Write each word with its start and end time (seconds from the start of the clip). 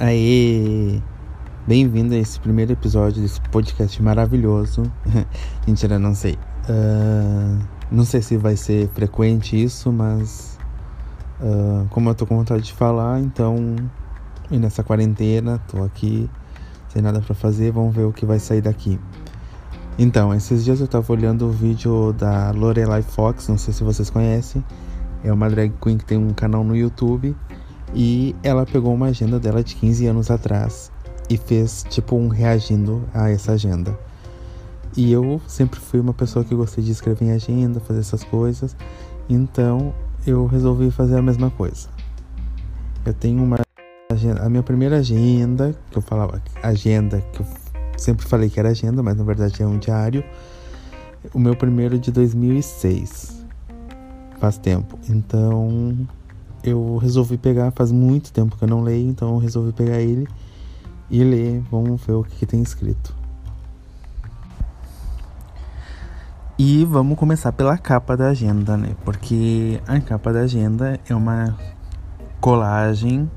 Aê! 0.00 1.02
Bem-vindo 1.66 2.14
a 2.14 2.18
esse 2.18 2.38
primeiro 2.38 2.70
episódio 2.70 3.20
desse 3.20 3.40
podcast 3.40 4.00
maravilhoso. 4.00 4.84
Mentira, 5.66 5.98
não 5.98 6.14
sei. 6.14 6.38
Uh, 6.68 7.58
não 7.90 8.04
sei 8.04 8.22
se 8.22 8.36
vai 8.36 8.54
ser 8.54 8.88
frequente 8.90 9.60
isso, 9.60 9.90
mas 9.92 10.56
uh, 11.40 11.84
como 11.90 12.10
eu 12.10 12.14
tô 12.14 12.24
com 12.26 12.36
vontade 12.36 12.62
de 12.62 12.72
falar, 12.72 13.18
então 13.18 13.74
e 14.48 14.56
nessa 14.56 14.84
quarentena, 14.84 15.58
tô 15.66 15.82
aqui 15.82 16.30
sem 16.88 17.02
nada 17.02 17.20
para 17.20 17.34
fazer, 17.34 17.72
vamos 17.72 17.92
ver 17.92 18.04
o 18.04 18.12
que 18.12 18.24
vai 18.24 18.38
sair 18.38 18.60
daqui. 18.60 19.00
Então, 19.98 20.32
esses 20.32 20.64
dias 20.64 20.80
eu 20.80 20.86
tava 20.86 21.12
olhando 21.12 21.48
o 21.48 21.50
vídeo 21.50 22.12
da 22.12 22.52
Lorelai 22.52 23.02
Fox, 23.02 23.48
não 23.48 23.58
sei 23.58 23.74
se 23.74 23.82
vocês 23.82 24.08
conhecem. 24.10 24.64
É 25.24 25.32
uma 25.32 25.50
drag 25.50 25.72
queen 25.82 25.98
que 25.98 26.04
tem 26.04 26.16
um 26.16 26.32
canal 26.32 26.62
no 26.62 26.76
YouTube 26.76 27.34
e 27.94 28.34
ela 28.42 28.66
pegou 28.66 28.92
uma 28.94 29.06
agenda 29.06 29.38
dela 29.38 29.62
de 29.62 29.74
15 29.76 30.06
anos 30.06 30.30
atrás 30.30 30.90
e 31.28 31.36
fez 31.36 31.84
tipo 31.88 32.16
um 32.16 32.28
reagindo 32.28 33.04
a 33.12 33.30
essa 33.30 33.52
agenda. 33.52 33.98
E 34.96 35.12
eu 35.12 35.40
sempre 35.46 35.78
fui 35.78 36.00
uma 36.00 36.14
pessoa 36.14 36.44
que 36.44 36.54
gostei 36.54 36.82
de 36.82 36.90
escrever 36.90 37.26
em 37.26 37.32
agenda, 37.32 37.80
fazer 37.80 38.00
essas 38.00 38.24
coisas. 38.24 38.76
Então 39.28 39.94
eu 40.26 40.46
resolvi 40.46 40.90
fazer 40.90 41.18
a 41.18 41.22
mesma 41.22 41.50
coisa. 41.50 41.88
Eu 43.04 43.14
tenho 43.14 43.42
uma 43.42 43.58
agenda, 44.10 44.42
a 44.42 44.48
minha 44.48 44.62
primeira 44.62 44.98
agenda, 44.98 45.74
que 45.90 45.98
eu 45.98 46.02
falava 46.02 46.42
agenda, 46.62 47.20
que 47.32 47.40
eu 47.40 47.46
sempre 47.96 48.26
falei 48.26 48.48
que 48.50 48.58
era 48.58 48.70
agenda, 48.70 49.02
mas 49.02 49.16
na 49.16 49.24
verdade 49.24 49.62
é 49.62 49.66
um 49.66 49.78
diário. 49.78 50.24
O 51.32 51.38
meu 51.38 51.54
primeiro 51.54 51.98
de 51.98 52.10
2006. 52.10 53.44
Faz 54.38 54.56
tempo. 54.58 54.98
Então 55.08 55.96
eu 56.62 56.96
resolvi 56.96 57.36
pegar, 57.36 57.70
faz 57.70 57.92
muito 57.92 58.32
tempo 58.32 58.56
que 58.56 58.64
eu 58.64 58.68
não 58.68 58.82
leio, 58.82 59.08
então 59.08 59.34
eu 59.34 59.38
resolvi 59.38 59.72
pegar 59.72 60.00
ele 60.00 60.26
e 61.10 61.22
ler. 61.22 61.62
Vamos 61.70 62.04
ver 62.04 62.12
o 62.12 62.24
que, 62.24 62.36
que 62.36 62.46
tem 62.46 62.62
escrito. 62.62 63.14
E 66.58 66.84
vamos 66.84 67.16
começar 67.16 67.52
pela 67.52 67.78
capa 67.78 68.16
da 68.16 68.28
agenda, 68.28 68.76
né? 68.76 68.96
Porque 69.04 69.80
a 69.86 70.00
capa 70.00 70.32
da 70.32 70.40
agenda 70.40 70.98
é 71.08 71.14
uma 71.14 71.56
colagem 72.40 73.30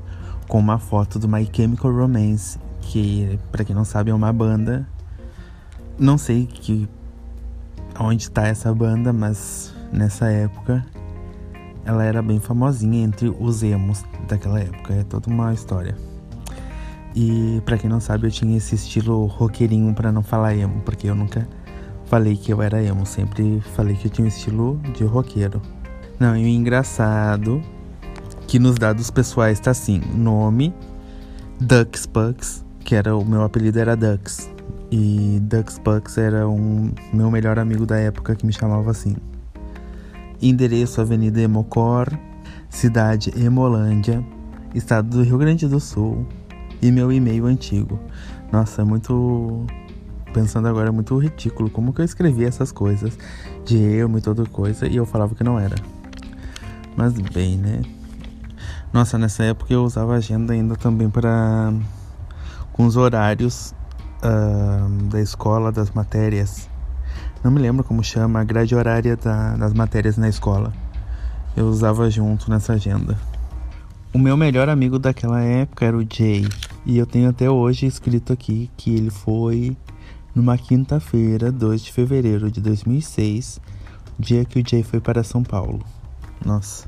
com 0.48 0.58
uma 0.58 0.78
foto 0.78 1.18
do 1.18 1.28
My 1.28 1.48
Chemical 1.50 1.92
Romance, 1.92 2.58
que 2.80 3.38
para 3.52 3.64
quem 3.64 3.76
não 3.76 3.84
sabe 3.84 4.10
é 4.10 4.14
uma 4.14 4.32
banda. 4.32 4.88
Não 5.96 6.18
sei 6.18 6.46
que 6.46 6.88
onde 7.98 8.24
está 8.24 8.48
essa 8.48 8.74
banda, 8.74 9.12
mas 9.12 9.72
nessa 9.92 10.28
época 10.28 10.84
ela 11.84 12.04
era 12.04 12.22
bem 12.22 12.38
famosinha 12.40 13.04
entre 13.04 13.28
os 13.28 13.62
emos 13.62 14.04
daquela 14.28 14.60
época. 14.60 14.94
É 14.94 15.04
toda 15.04 15.28
uma 15.28 15.52
história. 15.52 15.96
E 17.14 17.60
para 17.64 17.76
quem 17.76 17.90
não 17.90 18.00
sabe, 18.00 18.26
eu 18.26 18.30
tinha 18.30 18.56
esse 18.56 18.74
estilo 18.74 19.26
roqueirinho 19.26 19.94
para 19.94 20.10
não 20.10 20.22
falar 20.22 20.54
emo, 20.56 20.80
porque 20.82 21.08
eu 21.08 21.14
nunca 21.14 21.46
falei 22.06 22.36
que 22.36 22.52
eu 22.52 22.62
era 22.62 22.82
emo, 22.82 23.04
sempre 23.04 23.60
falei 23.74 23.96
que 23.96 24.06
eu 24.06 24.10
tinha 24.10 24.24
um 24.24 24.28
estilo 24.28 24.80
de 24.96 25.04
roqueiro. 25.04 25.60
Não, 26.18 26.36
e 26.36 26.44
o 26.44 26.48
engraçado 26.48 27.62
que 28.46 28.58
nos 28.58 28.76
dados 28.76 29.10
pessoais 29.10 29.58
tá 29.60 29.70
assim, 29.70 30.00
nome 30.14 30.74
Dux 31.60 32.06
Pucks, 32.06 32.64
que 32.80 32.94
era 32.94 33.16
o 33.16 33.24
meu 33.24 33.42
apelido 33.42 33.78
era 33.78 33.96
Dux. 33.96 34.50
E 34.90 35.38
Dux 35.42 35.78
Pucks 35.78 36.18
era 36.18 36.48
um 36.48 36.92
meu 37.12 37.30
melhor 37.30 37.58
amigo 37.58 37.86
da 37.86 37.98
época 37.98 38.34
que 38.34 38.44
me 38.44 38.52
chamava 38.52 38.90
assim. 38.90 39.16
Endereço 40.42 41.00
Avenida 41.00 41.40
Emocor, 41.40 42.08
cidade 42.68 43.32
Emolândia, 43.36 44.24
estado 44.74 45.08
do 45.08 45.22
Rio 45.22 45.38
Grande 45.38 45.68
do 45.68 45.78
Sul, 45.78 46.26
e 46.82 46.90
meu 46.90 47.12
e-mail 47.12 47.46
antigo. 47.46 47.98
Nossa, 48.50 48.82
é 48.82 48.84
muito. 48.84 49.64
Pensando 50.34 50.66
agora, 50.66 50.88
é 50.88 50.90
muito 50.90 51.16
ridículo 51.16 51.70
como 51.70 51.92
que 51.92 52.00
eu 52.00 52.04
escrevi 52.04 52.44
essas 52.44 52.72
coisas 52.72 53.16
de 53.64 53.76
eu 53.76 54.10
e 54.16 54.20
toda 54.20 54.44
coisa 54.46 54.86
e 54.86 54.96
eu 54.96 55.06
falava 55.06 55.34
que 55.34 55.44
não 55.44 55.58
era. 55.58 55.76
Mas 56.96 57.12
bem, 57.12 57.56
né? 57.56 57.82
Nossa, 58.92 59.16
nessa 59.18 59.44
época 59.44 59.72
eu 59.72 59.84
usava 59.84 60.14
agenda 60.14 60.52
ainda 60.52 60.74
também 60.74 61.08
para. 61.08 61.72
com 62.72 62.84
os 62.84 62.96
horários 62.96 63.74
uh, 64.22 64.88
da 65.04 65.20
escola, 65.20 65.70
das 65.70 65.90
matérias. 65.90 66.68
Não 67.42 67.50
me 67.50 67.60
lembro 67.60 67.82
como 67.82 68.02
chama, 68.02 68.40
a 68.40 68.44
grade 68.44 68.74
horária 68.74 69.16
da, 69.16 69.56
das 69.56 69.74
matérias 69.74 70.16
na 70.16 70.28
escola. 70.28 70.72
Eu 71.56 71.66
usava 71.66 72.10
junto 72.10 72.50
nessa 72.50 72.74
agenda. 72.74 73.18
O 74.14 74.18
meu 74.18 74.36
melhor 74.36 74.68
amigo 74.68 74.98
daquela 74.98 75.40
época 75.40 75.84
era 75.86 75.96
o 75.96 76.06
Jay. 76.08 76.46
E 76.84 76.98
eu 76.98 77.06
tenho 77.06 77.30
até 77.30 77.50
hoje 77.50 77.86
escrito 77.86 78.32
aqui 78.32 78.70
que 78.76 78.94
ele 78.94 79.10
foi 79.10 79.76
numa 80.34 80.56
quinta-feira, 80.56 81.52
2 81.52 81.82
de 81.82 81.92
fevereiro 81.92 82.50
de 82.50 82.60
2006, 82.60 83.60
dia 84.18 84.44
que 84.44 84.60
o 84.60 84.64
Jay 84.66 84.82
foi 84.82 85.00
para 85.00 85.22
São 85.22 85.42
Paulo. 85.42 85.84
Nossa. 86.44 86.86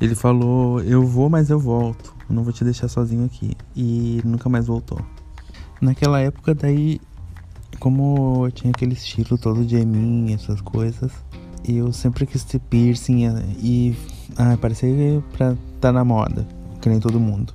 Ele 0.00 0.14
falou: 0.14 0.80
Eu 0.82 1.06
vou, 1.06 1.28
mas 1.28 1.50
eu 1.50 1.58
volto. 1.58 2.14
Eu 2.28 2.34
não 2.34 2.42
vou 2.42 2.52
te 2.52 2.64
deixar 2.64 2.88
sozinho 2.88 3.26
aqui. 3.26 3.56
E 3.76 4.20
nunca 4.24 4.48
mais 4.48 4.66
voltou. 4.66 5.00
Naquela 5.80 6.20
época, 6.20 6.54
daí, 6.54 7.00
como 7.80 8.46
eu 8.46 8.52
tinha 8.52 8.70
aquele 8.70 8.92
estilo 8.92 9.38
todo 9.38 9.64
de 9.64 9.84
mim, 9.84 10.32
essas 10.34 10.60
coisas, 10.60 11.10
eu 11.66 11.92
sempre 11.92 12.26
quis 12.26 12.44
ter 12.44 12.60
piercing 12.60 13.26
e. 13.58 13.96
Ah, 14.36 14.56
parecia 14.60 15.24
pra 15.32 15.56
tá 15.80 15.90
na 15.90 16.04
moda, 16.04 16.46
que 16.80 16.88
nem 16.88 17.00
todo 17.00 17.18
mundo. 17.18 17.54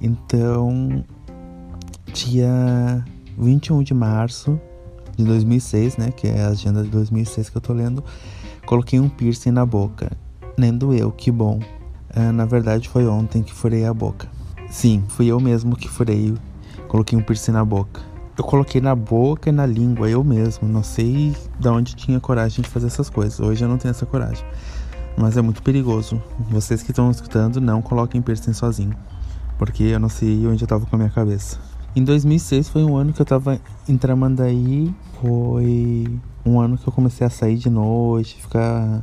Então, 0.00 1.04
dia 2.12 3.04
21 3.38 3.82
de 3.82 3.94
março 3.94 4.58
de 5.16 5.24
2006, 5.24 5.98
né, 5.98 6.10
que 6.10 6.26
é 6.26 6.42
a 6.42 6.48
agenda 6.48 6.82
de 6.82 6.88
2006 6.88 7.50
que 7.50 7.56
eu 7.56 7.60
tô 7.60 7.74
lendo, 7.74 8.02
coloquei 8.64 8.98
um 8.98 9.08
piercing 9.08 9.50
na 9.50 9.66
boca. 9.66 10.10
Nem 10.56 10.76
doeu, 10.76 11.12
que 11.12 11.30
bom. 11.30 11.60
Ah, 12.14 12.32
na 12.32 12.46
verdade, 12.46 12.88
foi 12.88 13.06
ontem 13.06 13.42
que 13.42 13.52
furei 13.52 13.84
a 13.84 13.92
boca. 13.92 14.26
Sim, 14.70 15.04
fui 15.08 15.26
eu 15.26 15.38
mesmo 15.38 15.76
que 15.76 15.88
furei, 15.88 16.34
coloquei 16.88 17.18
um 17.18 17.22
piercing 17.22 17.52
na 17.52 17.64
boca. 17.64 18.09
Eu 18.40 18.44
coloquei 18.44 18.80
na 18.80 18.94
boca 18.94 19.50
e 19.50 19.52
na 19.52 19.66
língua, 19.66 20.08
eu 20.08 20.24
mesmo. 20.24 20.66
Não 20.66 20.82
sei 20.82 21.36
de 21.58 21.68
onde 21.68 21.94
tinha 21.94 22.18
coragem 22.18 22.62
de 22.62 22.70
fazer 22.70 22.86
essas 22.86 23.10
coisas. 23.10 23.38
Hoje 23.38 23.62
eu 23.62 23.68
não 23.68 23.76
tenho 23.76 23.90
essa 23.90 24.06
coragem. 24.06 24.42
Mas 25.14 25.36
é 25.36 25.42
muito 25.42 25.62
perigoso. 25.62 26.22
Vocês 26.48 26.82
que 26.82 26.90
estão 26.90 27.10
escutando, 27.10 27.60
não 27.60 27.82
coloquem 27.82 28.22
piercing 28.22 28.54
sozinho 28.54 28.96
porque 29.58 29.82
eu 29.82 30.00
não 30.00 30.08
sei 30.08 30.46
onde 30.46 30.64
eu 30.64 30.66
tava 30.66 30.86
com 30.86 30.96
a 30.96 30.98
minha 30.98 31.10
cabeça. 31.10 31.58
Em 31.94 32.02
2006 32.02 32.70
foi 32.70 32.82
um 32.82 32.96
ano 32.96 33.12
que 33.12 33.20
eu 33.20 33.26
tava 33.26 33.60
em 33.86 33.98
Tramandaí, 33.98 34.90
foi 35.20 36.08
um 36.42 36.58
ano 36.58 36.78
que 36.78 36.88
eu 36.88 36.92
comecei 36.94 37.26
a 37.26 37.30
sair 37.30 37.58
de 37.58 37.68
noite, 37.68 38.40
ficar 38.40 39.02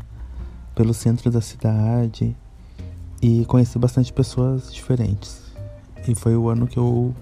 pelo 0.74 0.96
centro 0.96 1.30
da 1.30 1.42
cidade 1.42 2.36
e 3.22 3.46
conheci 3.46 3.78
bastante 3.78 4.12
pessoas 4.12 4.74
diferentes. 4.74 5.44
E 6.08 6.16
foi 6.16 6.36
o 6.36 6.50
ano 6.50 6.66
que 6.66 6.80
eu 6.80 7.14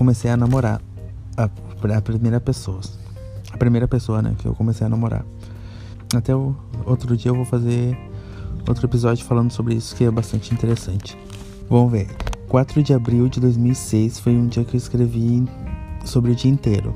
comecei 0.00 0.30
a 0.30 0.36
namorar 0.36 0.80
a, 1.36 1.44
a 1.44 2.00
primeira 2.00 2.40
pessoa. 2.40 2.80
A 3.52 3.58
primeira 3.58 3.86
pessoa, 3.86 4.22
né, 4.22 4.34
que 4.38 4.46
eu 4.46 4.54
comecei 4.54 4.86
a 4.86 4.88
namorar. 4.88 5.26
Até 6.14 6.34
o 6.34 6.56
outro 6.86 7.14
dia 7.18 7.30
eu 7.30 7.34
vou 7.34 7.44
fazer 7.44 7.98
outro 8.66 8.86
episódio 8.86 9.26
falando 9.26 9.50
sobre 9.50 9.74
isso 9.74 9.94
que 9.94 10.04
é 10.04 10.10
bastante 10.10 10.54
interessante. 10.54 11.18
Vamos 11.68 11.92
ver. 11.92 12.08
4 12.48 12.82
de 12.82 12.94
abril 12.94 13.28
de 13.28 13.40
2006 13.40 14.20
foi 14.20 14.32
um 14.32 14.46
dia 14.46 14.64
que 14.64 14.74
eu 14.74 14.78
escrevi 14.78 15.46
sobre 16.06 16.32
o 16.32 16.34
dia 16.34 16.50
inteiro. 16.50 16.94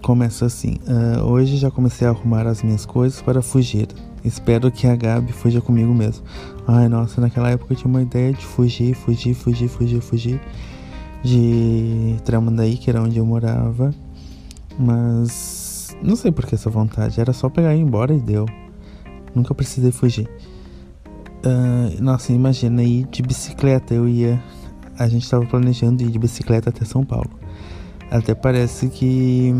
Começa 0.00 0.46
assim: 0.46 0.76
uh, 0.86 1.24
Hoje 1.24 1.56
já 1.56 1.72
comecei 1.72 2.06
a 2.06 2.10
arrumar 2.10 2.46
as 2.46 2.62
minhas 2.62 2.86
coisas 2.86 3.20
para 3.20 3.42
fugir. 3.42 3.88
Espero 4.24 4.70
que 4.70 4.86
a 4.86 4.94
Gabi 4.94 5.32
fuja 5.32 5.60
comigo 5.60 5.92
mesmo. 5.92 6.24
Ai, 6.68 6.88
nossa, 6.88 7.20
naquela 7.20 7.50
época 7.50 7.72
eu 7.72 7.76
tinha 7.76 7.90
uma 7.90 8.00
ideia 8.00 8.32
de 8.32 8.46
fugir, 8.46 8.94
fugir, 8.94 9.34
fugir, 9.34 9.66
fugir, 9.68 10.00
fugir 10.00 10.40
de 11.24 12.16
Tramandaí, 12.24 12.76
que 12.76 12.90
era 12.90 13.02
onde 13.02 13.18
eu 13.18 13.24
morava. 13.24 13.92
Mas 14.78 15.96
não 16.02 16.14
sei 16.14 16.30
por 16.30 16.46
que 16.46 16.54
essa 16.54 16.68
vontade. 16.68 17.20
Era 17.20 17.32
só 17.32 17.48
pegar 17.48 17.74
e 17.74 17.78
ir 17.78 17.82
embora 17.82 18.14
e 18.14 18.20
deu. 18.20 18.46
Nunca 19.34 19.54
precisei 19.54 19.90
fugir. 19.90 20.28
Uh, 21.44 22.02
nossa, 22.02 22.32
imagina 22.32 22.82
ir 22.82 23.06
de 23.06 23.22
bicicleta. 23.22 23.94
Eu 23.94 24.06
ia. 24.06 24.40
A 24.98 25.08
gente 25.08 25.24
estava 25.24 25.44
planejando 25.46 26.02
ir 26.02 26.10
de 26.10 26.18
bicicleta 26.18 26.68
até 26.70 26.84
São 26.84 27.04
Paulo. 27.04 27.30
Até 28.10 28.34
parece 28.34 28.88
que 28.88 29.52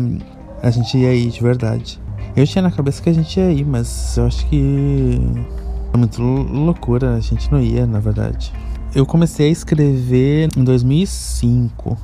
a 0.61 0.69
gente 0.69 0.97
ia 0.97 1.13
ir 1.13 1.29
de 1.29 1.41
verdade. 1.41 1.99
Eu 2.35 2.45
tinha 2.45 2.61
na 2.61 2.71
cabeça 2.71 3.01
que 3.01 3.09
a 3.09 3.13
gente 3.13 3.37
ia 3.39 3.51
ir, 3.51 3.65
mas 3.65 4.17
eu 4.17 4.25
acho 4.25 4.47
que 4.47 5.19
é 5.93 5.97
muito 5.97 6.21
loucura. 6.21 7.15
A 7.15 7.19
gente 7.19 7.51
não 7.51 7.59
ia, 7.59 7.85
na 7.85 7.99
verdade. 7.99 8.53
Eu 8.95 9.05
comecei 9.05 9.49
a 9.49 9.51
escrever 9.51 10.49
em 10.55 10.63
2005. 10.63 11.97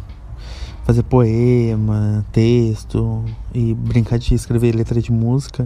Fazer 0.84 1.04
poema, 1.04 2.26
texto 2.34 3.24
e 3.54 3.74
brincar 3.74 4.20
de 4.20 4.36
escrever 4.36 4.76
letra 4.76 5.00
de 5.00 5.10
música 5.12 5.64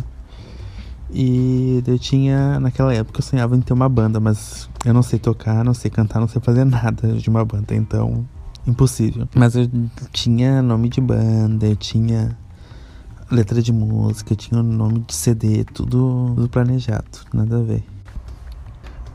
E 1.09 1.81
eu 1.87 1.97
tinha, 1.97 2.59
naquela 2.59 2.93
época, 2.93 3.19
eu 3.19 3.23
sonhava 3.23 3.55
em 3.55 3.61
ter 3.61 3.73
uma 3.73 3.89
banda, 3.89 4.19
mas 4.19 4.69
eu 4.85 4.93
não 4.93 5.01
sei 5.01 5.17
tocar, 5.17 5.65
não 5.65 5.73
sei 5.73 5.89
cantar, 5.89 6.19
não 6.19 6.27
sei 6.27 6.39
fazer 6.39 6.63
nada 6.65 7.13
de 7.13 7.27
uma 7.27 7.43
banda, 7.43 7.73
então 7.73 8.23
impossível. 8.67 9.27
Mas 9.33 9.55
eu 9.55 9.67
tinha 10.11 10.61
nome 10.61 10.89
de 10.89 11.01
banda, 11.01 11.65
eu 11.65 11.75
tinha 11.75 12.37
letra 13.31 13.63
de 13.63 13.73
música, 13.73 14.33
eu 14.33 14.37
tinha 14.37 14.61
nome 14.61 14.99
de 14.99 15.15
CD, 15.15 15.63
tudo, 15.63 16.33
tudo 16.35 16.49
planejado, 16.49 17.21
nada 17.33 17.57
a 17.57 17.63
ver. 17.63 17.94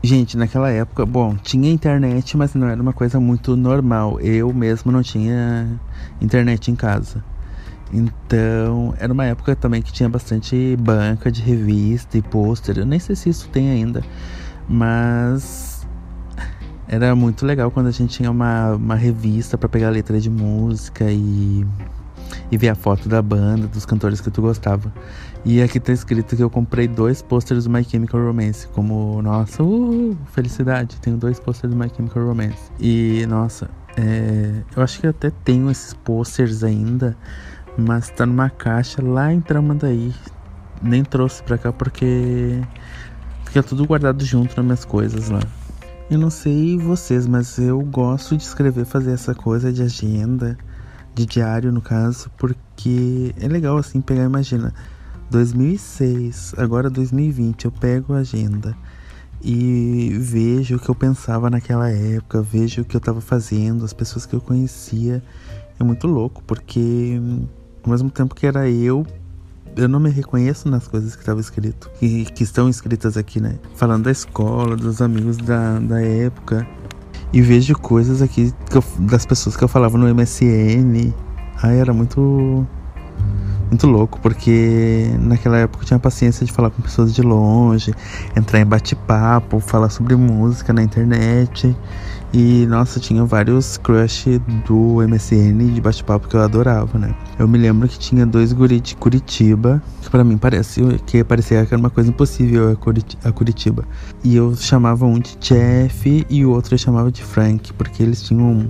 Gente, 0.03 0.35
naquela 0.35 0.71
época, 0.71 1.05
bom, 1.05 1.35
tinha 1.35 1.71
internet, 1.71 2.35
mas 2.35 2.55
não 2.55 2.67
era 2.67 2.81
uma 2.81 2.91
coisa 2.91 3.19
muito 3.19 3.55
normal. 3.55 4.19
Eu 4.19 4.51
mesmo 4.51 4.91
não 4.91 5.03
tinha 5.03 5.79
internet 6.19 6.71
em 6.71 6.75
casa. 6.75 7.23
Então, 7.93 8.95
era 8.97 9.13
uma 9.13 9.25
época 9.25 9.55
também 9.55 9.81
que 9.81 9.91
tinha 9.91 10.09
bastante 10.09 10.75
banca 10.79 11.31
de 11.31 11.41
revista 11.41 12.17
e 12.17 12.21
pôster. 12.21 12.79
Eu 12.79 12.85
nem 12.85 12.97
sei 12.97 13.15
se 13.15 13.29
isso 13.29 13.47
tem 13.49 13.69
ainda, 13.69 14.01
mas 14.67 15.85
era 16.87 17.15
muito 17.15 17.45
legal 17.45 17.69
quando 17.69 17.87
a 17.87 17.91
gente 17.91 18.17
tinha 18.17 18.31
uma, 18.31 18.71
uma 18.71 18.95
revista 18.95 19.55
para 19.57 19.69
pegar 19.69 19.89
letra 19.91 20.19
de 20.19 20.29
música 20.29 21.11
e, 21.11 21.65
e 22.51 22.57
ver 22.57 22.69
a 22.69 22.75
foto 22.75 23.07
da 23.07 23.21
banda, 23.21 23.67
dos 23.67 23.85
cantores 23.85 24.19
que 24.19 24.31
tu 24.31 24.41
gostava. 24.41 24.91
E 25.43 25.59
aqui 25.59 25.79
tá 25.79 25.91
escrito 25.91 26.35
que 26.35 26.43
eu 26.43 26.51
comprei 26.51 26.87
dois 26.87 27.23
pôsteres 27.23 27.63
do 27.63 27.69
My 27.71 27.83
Chemical 27.83 28.23
Romance, 28.23 28.67
como, 28.67 29.21
nossa, 29.23 29.63
uh, 29.63 30.15
felicidade, 30.33 30.97
tenho 31.01 31.17
dois 31.17 31.39
pôsteres 31.39 31.75
do 31.75 31.83
My 31.83 31.89
Chemical 31.89 32.27
Romance. 32.27 32.71
E, 32.79 33.25
nossa, 33.27 33.67
é, 33.97 34.61
eu 34.75 34.83
acho 34.83 34.99
que 34.99 35.07
eu 35.07 35.09
até 35.09 35.31
tenho 35.43 35.71
esses 35.71 35.95
pôsteres 35.95 36.63
ainda, 36.63 37.17
mas 37.75 38.09
tá 38.09 38.23
numa 38.23 38.51
caixa 38.51 39.01
lá 39.01 39.33
em 39.33 39.41
Tramandaí. 39.41 40.13
Nem 40.79 41.03
trouxe 41.03 41.41
pra 41.41 41.57
cá 41.57 41.71
porque 41.71 42.61
fica 43.45 43.63
tudo 43.63 43.85
guardado 43.85 44.23
junto 44.23 44.55
nas 44.55 44.65
minhas 44.65 44.85
coisas 44.85 45.29
lá. 45.29 45.41
Eu 46.09 46.19
não 46.19 46.29
sei 46.29 46.77
vocês, 46.77 47.25
mas 47.25 47.57
eu 47.57 47.79
gosto 47.81 48.37
de 48.37 48.43
escrever, 48.43 48.85
fazer 48.85 49.11
essa 49.11 49.33
coisa 49.33 49.73
de 49.73 49.81
agenda, 49.81 50.57
de 51.15 51.25
diário 51.25 51.71
no 51.71 51.81
caso, 51.81 52.29
porque 52.37 53.33
é 53.39 53.47
legal 53.47 53.77
assim 53.77 54.01
pegar, 54.01 54.23
imagina, 54.23 54.73
2006, 55.31 56.55
agora 56.57 56.89
2020, 56.89 57.63
eu 57.65 57.71
pego 57.71 58.13
a 58.13 58.17
agenda 58.17 58.75
e 59.41 60.11
vejo 60.19 60.75
o 60.75 60.79
que 60.79 60.89
eu 60.89 60.93
pensava 60.93 61.49
naquela 61.49 61.89
época, 61.89 62.41
vejo 62.41 62.81
o 62.81 62.85
que 62.85 62.97
eu 62.97 62.99
estava 62.99 63.21
fazendo, 63.21 63.85
as 63.85 63.93
pessoas 63.93 64.25
que 64.25 64.35
eu 64.35 64.41
conhecia. 64.41 65.23
É 65.79 65.83
muito 65.83 66.05
louco, 66.05 66.43
porque 66.43 67.19
ao 67.81 67.89
mesmo 67.89 68.11
tempo 68.11 68.35
que 68.35 68.45
era 68.45 68.69
eu, 68.69 69.07
eu 69.77 69.87
não 69.87 70.01
me 70.01 70.09
reconheço 70.09 70.69
nas 70.69 70.85
coisas 70.85 71.15
que 71.15 71.21
estava 71.21 71.39
escrito, 71.39 71.89
que, 71.97 72.25
que 72.25 72.43
estão 72.43 72.69
escritas 72.69 73.15
aqui, 73.15 73.39
né? 73.39 73.57
Falando 73.75 74.03
da 74.03 74.11
escola, 74.11 74.75
dos 74.75 75.01
amigos 75.01 75.37
da, 75.37 75.79
da 75.79 76.01
época. 76.01 76.67
E 77.31 77.41
vejo 77.41 77.73
coisas 77.77 78.21
aqui 78.21 78.53
eu, 78.69 78.83
das 79.07 79.25
pessoas 79.25 79.55
que 79.55 79.63
eu 79.63 79.69
falava 79.69 79.97
no 79.97 80.13
MSN. 80.13 81.13
Ai, 81.63 81.79
era 81.79 81.93
muito. 81.93 82.67
Muito 83.71 83.87
louco, 83.87 84.19
porque 84.19 85.09
naquela 85.17 85.57
época 85.57 85.85
eu 85.85 85.87
tinha 85.87 85.97
paciência 85.97 86.45
de 86.45 86.51
falar 86.51 86.69
com 86.71 86.81
pessoas 86.81 87.15
de 87.15 87.21
longe, 87.21 87.95
entrar 88.35 88.59
em 88.59 88.65
bate-papo, 88.65 89.61
falar 89.61 89.89
sobre 89.89 90.13
música 90.13 90.73
na 90.73 90.83
internet. 90.83 91.73
E 92.33 92.65
nossa, 92.65 92.99
tinha 92.99 93.23
vários 93.23 93.77
crush 93.77 94.41
do 94.67 94.97
MSN 95.07 95.73
de 95.73 95.79
bate-papo 95.79 96.27
que 96.27 96.35
eu 96.35 96.41
adorava, 96.41 96.99
né? 96.99 97.15
Eu 97.39 97.47
me 97.47 97.57
lembro 97.57 97.87
que 97.87 97.97
tinha 97.97 98.25
dois 98.25 98.51
guri 98.51 98.81
de 98.81 98.93
Curitiba, 98.97 99.81
que 100.01 100.09
para 100.09 100.23
mim 100.25 100.37
parece 100.37 100.81
que 101.05 101.23
parecia 101.23 101.65
que 101.65 101.73
era 101.73 101.79
uma 101.79 101.89
coisa 101.89 102.09
impossível 102.09 102.77
a 103.23 103.31
Curitiba. 103.31 103.85
E 104.21 104.35
eu 104.35 104.53
chamava 104.53 105.05
um 105.05 105.17
de 105.17 105.37
Jeff 105.37 106.25
e 106.29 106.45
o 106.45 106.51
outro 106.51 106.73
eu 106.73 106.77
chamava 106.77 107.09
de 107.09 107.23
Frank, 107.23 107.71
porque 107.73 108.03
eles 108.03 108.21
tinham 108.21 108.69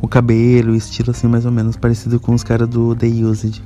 o 0.00 0.06
cabelo, 0.06 0.72
o 0.72 0.76
estilo 0.76 1.10
assim 1.10 1.26
mais 1.26 1.44
ou 1.44 1.50
menos 1.50 1.76
parecido 1.76 2.20
com 2.20 2.32
os 2.32 2.44
caras 2.44 2.68
do 2.68 2.94
The 2.94 3.06
Used, 3.06 3.60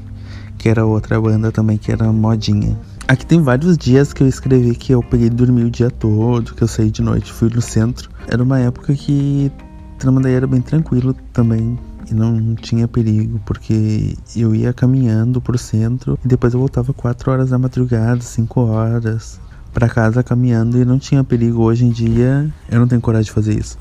que 0.61 0.69
era 0.69 0.85
outra 0.85 1.19
banda 1.19 1.51
também 1.51 1.79
que 1.79 1.91
era 1.91 2.12
modinha. 2.12 2.79
Aqui 3.09 3.25
tem 3.25 3.41
vários 3.41 3.79
dias 3.79 4.12
que 4.12 4.23
eu 4.23 4.29
escrevi 4.29 4.75
que 4.75 4.93
eu 4.93 5.03
peguei 5.03 5.29
e 5.29 5.31
dormi 5.31 5.65
o 5.65 5.71
dia 5.71 5.91
todo, 5.91 6.55
que 6.55 6.62
eu 6.62 6.69
saí 6.69 6.91
de 6.91 7.01
noite, 7.01 7.33
fui 7.33 7.49
no 7.49 7.62
centro. 7.62 8.11
Era 8.29 8.43
uma 8.43 8.61
época 8.61 8.95
que 8.95 9.51
Tramandaí 9.99 10.35
era 10.35 10.47
bem 10.47 10.61
tranquilo 10.61 11.17
também 11.33 11.79
e 12.11 12.15
não 12.15 12.55
tinha 12.55 12.87
perigo, 12.87 13.41
porque 13.47 14.15
eu 14.37 14.55
ia 14.55 14.71
caminhando 14.75 15.41
pro 15.41 15.57
centro 15.57 16.19
e 16.23 16.29
depois 16.29 16.53
eu 16.53 16.61
voltava 16.61 16.93
4 16.93 17.33
horas 17.33 17.49
da 17.49 17.59
madrugada, 17.59 18.21
5 18.21 18.61
horas 18.61 19.41
para 19.73 19.89
casa 19.89 20.23
caminhando 20.23 20.77
e 20.77 20.85
não 20.85 20.99
tinha 20.99 21.25
perigo. 21.25 21.63
Hoje 21.63 21.87
em 21.87 21.91
dia 21.91 22.53
eu 22.71 22.79
não 22.79 22.87
tenho 22.87 23.01
coragem 23.01 23.25
de 23.25 23.33
fazer 23.33 23.59
isso. 23.59 23.79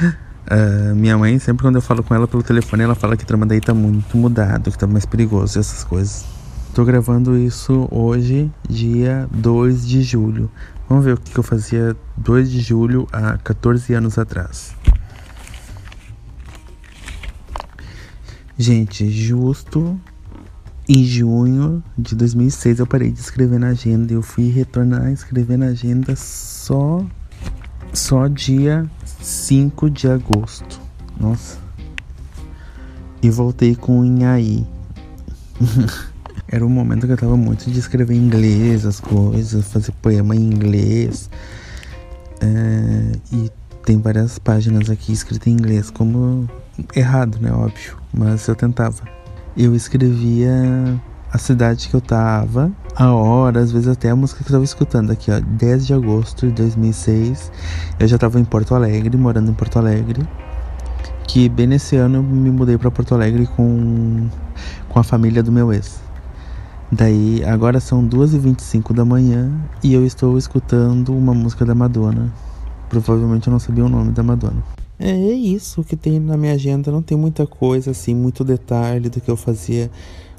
Uh, 0.48 0.94
minha 0.94 1.16
mãe, 1.16 1.38
sempre 1.38 1.62
quando 1.62 1.76
eu 1.76 1.82
falo 1.82 2.02
com 2.02 2.14
ela 2.14 2.26
pelo 2.26 2.42
telefone, 2.42 2.82
ela 2.82 2.94
fala 2.94 3.16
que 3.16 3.24
Tramandaí 3.24 3.60
tá 3.60 3.74
muito 3.74 4.16
mudado, 4.16 4.70
que 4.70 4.78
tá 4.78 4.86
mais 4.86 5.06
perigoso, 5.06 5.58
essas 5.58 5.84
coisas. 5.84 6.24
Tô 6.74 6.84
gravando 6.84 7.36
isso 7.36 7.88
hoje, 7.90 8.50
dia 8.68 9.28
2 9.32 9.86
de 9.86 10.02
julho. 10.02 10.50
Vamos 10.88 11.04
ver 11.04 11.14
o 11.14 11.16
que 11.16 11.38
eu 11.38 11.42
fazia 11.42 11.96
2 12.16 12.50
de 12.50 12.60
julho 12.60 13.06
há 13.12 13.38
14 13.38 13.92
anos 13.94 14.18
atrás. 14.18 14.74
Gente, 18.56 19.10
justo 19.10 19.98
em 20.88 21.04
junho 21.04 21.82
de 21.96 22.14
2006 22.14 22.80
eu 22.80 22.86
parei 22.86 23.10
de 23.10 23.20
escrever 23.20 23.58
na 23.58 23.68
agenda. 23.68 24.12
Eu 24.12 24.22
fui 24.22 24.50
retornar 24.50 25.06
a 25.06 25.12
escrever 25.12 25.56
na 25.56 25.66
agenda 25.66 26.14
só 26.16 27.04
só 27.92 28.28
dia 28.28 28.88
5 29.20 29.90
de 29.90 30.08
agosto. 30.08 30.80
Nossa. 31.18 31.58
E 33.22 33.28
voltei 33.28 33.74
com 33.74 34.00
o 34.00 34.04
Inhaí. 34.04 34.66
Era 36.48 36.66
um 36.66 36.68
momento 36.68 37.06
que 37.06 37.12
eu 37.12 37.16
tava 37.16 37.36
muito 37.36 37.70
de 37.70 37.78
escrever 37.78 38.14
em 38.14 38.18
inglês 38.18 38.84
as 38.84 38.98
coisas, 38.98 39.66
fazer 39.68 39.92
poema 40.02 40.34
em 40.34 40.40
inglês. 40.40 41.30
É, 42.40 43.12
e 43.32 43.50
tem 43.84 44.00
várias 44.00 44.38
páginas 44.38 44.90
aqui 44.90 45.12
escritas 45.12 45.46
em 45.46 45.52
inglês, 45.52 45.90
como 45.90 46.48
errado, 46.94 47.38
né? 47.40 47.52
Óbvio. 47.52 47.98
Mas 48.12 48.48
eu 48.48 48.56
tentava. 48.56 49.02
Eu 49.56 49.74
escrevia 49.74 51.00
a 51.30 51.38
cidade 51.38 51.88
que 51.88 51.94
eu 51.94 52.00
tava, 52.00 52.72
a 53.00 53.14
hora, 53.14 53.60
às 53.60 53.72
vezes 53.72 53.88
até 53.88 54.10
a 54.10 54.16
música 54.16 54.44
que 54.44 54.50
eu 54.50 54.52
tava 54.52 54.64
escutando 54.64 55.10
aqui, 55.10 55.30
ó. 55.30 55.40
10 55.40 55.86
de 55.86 55.94
agosto 55.94 56.46
de 56.46 56.52
2006. 56.52 57.50
Eu 57.98 58.06
já 58.06 58.18
tava 58.18 58.38
em 58.38 58.44
Porto 58.44 58.74
Alegre, 58.74 59.16
morando 59.16 59.50
em 59.50 59.54
Porto 59.54 59.78
Alegre. 59.78 60.22
Que 61.26 61.48
bem 61.48 61.66
nesse 61.66 61.96
ano 61.96 62.18
eu 62.18 62.22
me 62.22 62.50
mudei 62.50 62.76
para 62.76 62.90
Porto 62.90 63.14
Alegre 63.14 63.46
com, 63.56 64.28
com 64.90 64.98
a 64.98 65.02
família 65.02 65.42
do 65.42 65.50
meu 65.50 65.72
ex. 65.72 65.98
Daí, 66.92 67.42
agora 67.44 67.80
são 67.80 68.06
2h25 68.06 68.92
da 68.92 69.04
manhã 69.04 69.50
e 69.82 69.94
eu 69.94 70.04
estou 70.04 70.36
escutando 70.36 71.16
uma 71.16 71.32
música 71.32 71.64
da 71.64 71.74
Madonna. 71.74 72.30
Provavelmente 72.90 73.46
eu 73.46 73.52
não 73.52 73.58
sabia 73.58 73.86
o 73.86 73.88
nome 73.88 74.12
da 74.12 74.22
Madonna. 74.22 74.62
É, 74.98 75.08
é 75.08 75.32
isso 75.32 75.82
que 75.82 75.96
tem 75.96 76.20
na 76.20 76.36
minha 76.36 76.52
agenda. 76.52 76.92
Não 76.92 77.00
tem 77.00 77.16
muita 77.16 77.46
coisa, 77.46 77.92
assim, 77.92 78.14
muito 78.14 78.44
detalhe 78.44 79.08
do 79.08 79.22
que 79.22 79.30
eu 79.30 79.36
fazia. 79.38 79.90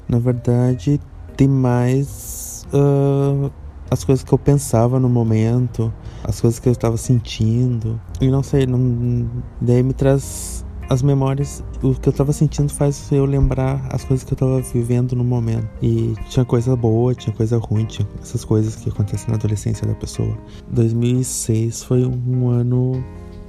Na 0.08 0.20
verdade, 0.20 1.00
tem 1.36 1.48
mais 1.48 2.41
uh, 2.72 3.50
as 3.90 4.04
coisas 4.04 4.24
que 4.24 4.32
eu 4.32 4.38
pensava 4.38 4.98
no 4.98 5.08
momento, 5.08 5.92
as 6.24 6.40
coisas 6.40 6.58
que 6.58 6.68
eu 6.68 6.72
estava 6.72 6.96
sentindo. 6.96 8.00
E 8.20 8.28
não 8.28 8.42
sei, 8.42 8.66
não, 8.66 9.30
daí 9.60 9.82
me 9.82 9.92
traz 9.92 10.64
as 10.88 11.02
memórias, 11.02 11.64
o 11.82 11.94
que 11.94 12.08
eu 12.08 12.12
tava 12.12 12.32
sentindo 12.32 12.70
faz 12.70 13.10
eu 13.10 13.24
lembrar 13.24 13.88
as 13.90 14.04
coisas 14.04 14.24
que 14.24 14.32
eu 14.32 14.36
tava 14.36 14.60
vivendo 14.60 15.14
no 15.14 15.24
momento. 15.24 15.68
E 15.80 16.14
tinha 16.28 16.44
coisa 16.44 16.76
boa, 16.76 17.14
tinha 17.14 17.34
coisa 17.34 17.58
ruim, 17.58 17.84
tinha 17.84 18.06
essas 18.20 18.44
coisas 18.44 18.76
que 18.76 18.90
acontecem 18.90 19.28
na 19.28 19.36
adolescência 19.36 19.86
da 19.86 19.94
pessoa. 19.94 20.36
2006 20.70 21.84
foi 21.84 22.04
um 22.04 22.48
ano 22.48 23.02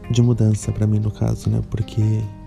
de 0.09 0.21
mudança 0.21 0.71
para 0.71 0.87
mim, 0.87 0.99
no 0.99 1.11
caso, 1.11 1.49
né? 1.49 1.61
Porque 1.69 2.01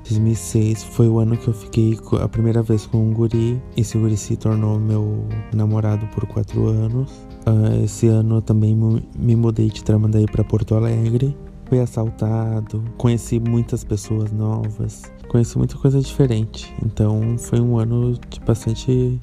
2006 0.09 0.85
foi 0.85 1.09
o 1.09 1.19
ano 1.19 1.37
que 1.37 1.49
eu 1.49 1.55
fiquei 1.55 1.99
a 2.21 2.29
primeira 2.29 2.63
vez 2.63 2.87
com 2.87 2.99
um 2.99 3.13
guri. 3.13 3.61
Esse 3.77 3.99
guri 3.99 4.17
se 4.17 4.37
tornou 4.37 4.79
meu 4.79 5.27
namorado 5.53 6.07
por 6.09 6.27
quatro 6.27 6.67
anos. 6.69 7.11
Uh, 7.47 7.85
esse 7.85 8.07
ano 8.09 8.37
eu 8.37 8.43
também 8.43 8.77
me 9.17 9.37
mudei 9.37 9.69
de 9.69 9.83
Tramandaí 9.83 10.27
para 10.27 10.43
Porto 10.45 10.75
Alegre 10.75 11.37
fui 11.69 11.81
assaltado, 11.81 12.83
conheci 12.97 13.41
muitas 13.41 13.85
pessoas 13.85 14.31
novas, 14.33 15.03
conheci 15.29 15.59
muita 15.59 15.77
coisa 15.77 16.01
diferente. 16.01 16.73
Então 16.85 17.37
foi 17.39 17.61
um 17.61 17.79
ano 17.79 18.19
de 18.31 18.41
bastante 18.41 19.21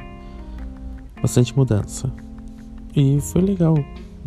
bastante 1.21 1.55
mudança. 1.55 2.11
E 2.95 3.19
foi 3.21 3.41
legal. 3.41 3.75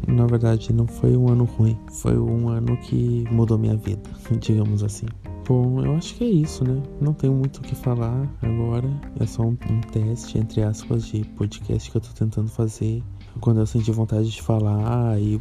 Na 0.07 0.27
verdade, 0.27 0.73
não 0.73 0.87
foi 0.87 1.17
um 1.17 1.29
ano 1.31 1.45
ruim. 1.45 1.79
Foi 1.91 2.19
um 2.19 2.49
ano 2.49 2.77
que 2.79 3.25
mudou 3.31 3.57
minha 3.57 3.77
vida, 3.77 4.11
digamos 4.41 4.83
assim. 4.83 5.07
Bom, 5.47 5.81
eu 5.81 5.95
acho 5.95 6.17
que 6.17 6.25
é 6.25 6.27
isso, 6.27 6.65
né? 6.65 6.83
Não 7.01 7.13
tenho 7.13 7.33
muito 7.33 7.59
o 7.59 7.61
que 7.63 7.77
falar 7.77 8.29
agora. 8.43 8.89
É 9.21 9.27
só 9.27 9.43
um, 9.43 9.57
um 9.71 9.81
teste, 9.93 10.39
entre 10.39 10.61
aspas, 10.61 11.07
de 11.07 11.23
podcast 11.37 11.89
que 11.89 11.97
eu 11.97 12.01
tô 12.01 12.09
tentando 12.09 12.49
fazer. 12.49 13.01
Quando 13.41 13.61
eu 13.61 13.67
sentir 13.67 13.93
vontade 13.93 14.29
de 14.29 14.43
falar 14.43 15.21
e 15.21 15.41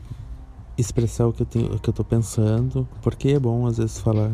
expressar 0.78 1.26
o 1.26 1.34
que 1.34 1.42
eu, 1.42 1.46
tenho, 1.48 1.74
o 1.74 1.80
que 1.80 1.90
eu 1.90 1.94
tô 1.94 2.04
pensando, 2.04 2.88
porque 3.02 3.30
é 3.30 3.40
bom 3.40 3.66
às 3.66 3.80
vezes 3.80 3.98
falar, 3.98 4.32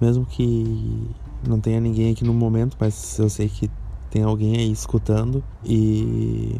mesmo 0.00 0.24
que 0.24 1.10
não 1.46 1.60
tenha 1.60 1.78
ninguém 1.78 2.12
aqui 2.12 2.24
no 2.24 2.32
momento, 2.32 2.74
mas 2.80 3.18
eu 3.18 3.28
sei 3.28 3.50
que 3.50 3.70
tem 4.10 4.22
alguém 4.22 4.56
aí 4.56 4.72
escutando. 4.72 5.44
E 5.62 6.58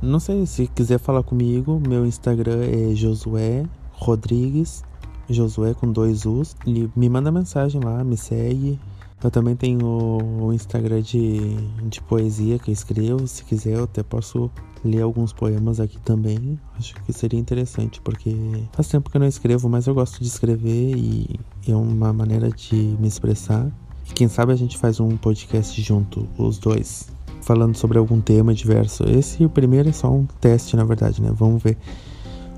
não 0.00 0.18
sei 0.18 0.44
se 0.46 0.66
quiser 0.66 0.98
falar 0.98 1.22
comigo, 1.22 1.80
meu 1.86 2.04
Instagram 2.04 2.64
é 2.64 2.92
Josué 2.96 3.64
Rodrigues, 3.92 4.82
Josué 5.28 5.74
com 5.74 5.90
dois 5.90 6.26
U's, 6.26 6.56
e 6.66 6.88
me 6.94 7.08
manda 7.08 7.30
mensagem 7.30 7.80
lá, 7.82 8.02
me 8.04 8.16
segue. 8.16 8.78
Eu 9.22 9.30
também 9.30 9.54
tenho 9.54 9.86
o 9.86 10.52
Instagram 10.52 11.00
de, 11.00 11.54
de 11.88 12.00
poesia 12.00 12.58
que 12.58 12.70
eu 12.70 12.72
escrevo. 12.72 13.26
Se 13.28 13.44
quiser, 13.44 13.74
eu 13.74 13.84
até 13.84 14.02
posso 14.02 14.50
ler 14.84 15.00
alguns 15.02 15.32
poemas 15.32 15.78
aqui 15.78 15.96
também. 16.00 16.58
Acho 16.76 16.94
que 17.04 17.12
seria 17.12 17.38
interessante, 17.38 18.00
porque 18.00 18.34
faz 18.72 18.88
tempo 18.88 19.08
que 19.08 19.16
eu 19.16 19.20
não 19.20 19.28
escrevo, 19.28 19.68
mas 19.68 19.86
eu 19.86 19.94
gosto 19.94 20.18
de 20.20 20.26
escrever 20.26 20.96
e 20.96 21.38
é 21.68 21.76
uma 21.76 22.12
maneira 22.12 22.50
de 22.50 22.74
me 22.74 23.06
expressar. 23.06 23.70
E 24.08 24.12
quem 24.12 24.26
sabe 24.26 24.52
a 24.52 24.56
gente 24.56 24.76
faz 24.76 24.98
um 24.98 25.16
podcast 25.16 25.80
junto, 25.80 26.28
os 26.36 26.58
dois, 26.58 27.08
falando 27.42 27.76
sobre 27.76 27.98
algum 27.98 28.20
tema 28.20 28.52
diverso. 28.52 29.04
Esse 29.08 29.46
primeiro 29.46 29.88
é 29.88 29.92
só 29.92 30.10
um 30.10 30.26
teste, 30.40 30.74
na 30.76 30.84
verdade, 30.84 31.22
né? 31.22 31.30
Vamos 31.32 31.62
ver 31.62 31.78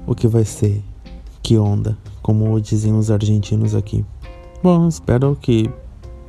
o 0.06 0.14
que 0.14 0.26
vai 0.26 0.46
ser. 0.46 0.82
Que 1.44 1.58
onda, 1.58 1.98
como 2.22 2.58
dizem 2.58 2.94
os 2.94 3.10
argentinos 3.10 3.74
aqui. 3.74 4.02
Bom, 4.62 4.88
espero 4.88 5.36
que 5.38 5.70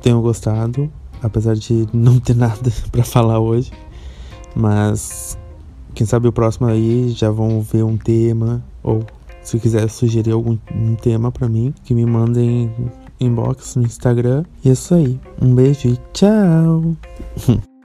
tenham 0.02 0.20
gostado, 0.20 0.92
apesar 1.22 1.56
de 1.56 1.88
não 1.90 2.20
ter 2.20 2.36
nada 2.36 2.70
para 2.92 3.02
falar 3.02 3.40
hoje. 3.40 3.72
Mas 4.54 5.38
quem 5.94 6.06
sabe 6.06 6.28
o 6.28 6.32
próximo 6.32 6.66
aí 6.66 7.08
já 7.08 7.30
vão 7.30 7.62
ver 7.62 7.82
um 7.82 7.96
tema 7.96 8.62
ou 8.82 9.06
se 9.42 9.58
quiser 9.58 9.88
sugerir 9.88 10.32
algum 10.32 10.58
um 10.74 10.94
tema 10.94 11.32
para 11.32 11.48
mim, 11.48 11.72
que 11.82 11.94
me 11.94 12.04
mandem 12.04 12.70
inbox 13.18 13.76
no 13.76 13.84
Instagram. 13.84 14.44
E 14.62 14.68
é 14.68 14.72
isso 14.72 14.94
aí. 14.94 15.18
Um 15.40 15.54
beijo 15.54 15.88
e 15.88 15.98
tchau. 16.12 16.94